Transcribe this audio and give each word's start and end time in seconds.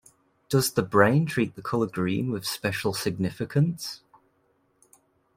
Does 0.49 0.71
the 0.73 0.81
brain 0.81 1.27
treat 1.27 1.53
the 1.53 1.61
colour 1.61 1.85
green 1.85 2.31
with 2.31 2.43
special 2.43 2.91
significance? 2.91 4.01